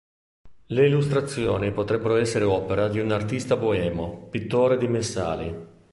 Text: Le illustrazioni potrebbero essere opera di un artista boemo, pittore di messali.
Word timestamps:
Le 0.65 0.87
illustrazioni 0.87 1.71
potrebbero 1.71 2.15
essere 2.15 2.43
opera 2.43 2.87
di 2.87 2.99
un 2.99 3.11
artista 3.11 3.55
boemo, 3.55 4.29
pittore 4.31 4.79
di 4.79 4.87
messali. 4.87 5.55